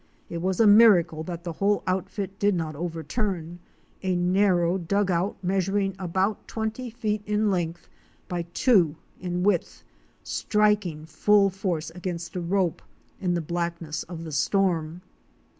[0.31, 3.59] It was a miracle that the whole outfit did not overturn—
[4.01, 7.87] a narrow dug out, measur ing about twenty feet in length
[8.27, 9.83] by two in width,
[10.23, 12.81] striking full force against a rope
[13.19, 15.03] in the blackness of the storm.